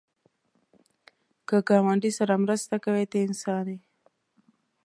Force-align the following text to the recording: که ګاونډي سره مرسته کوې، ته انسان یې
که 1.47 1.57
ګاونډي 1.67 2.11
سره 2.19 2.33
مرسته 2.43 2.75
کوې، 2.83 3.05
ته 3.11 3.17
انسان 3.27 3.65
یې 3.73 3.79